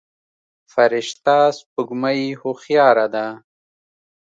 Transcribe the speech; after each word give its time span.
فرشته 0.73 1.37
سپوږمۍ 1.57 2.21
هوښياره 2.41 3.05
ده. 3.13 3.27